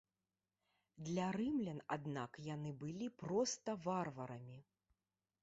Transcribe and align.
Для 1.09 1.27
рымлян 1.37 1.79
аднак 1.97 2.41
яны 2.55 2.73
былі 2.85 3.11
проста 3.21 3.69
варварамі. 3.87 4.59